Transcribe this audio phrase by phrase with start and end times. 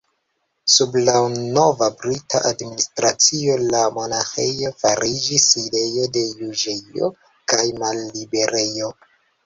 [0.75, 1.13] Sub la
[1.57, 7.15] nova brita administracio la monaĥejo fariĝis sidejo de juĝejo
[7.55, 8.95] kaj malliberejo.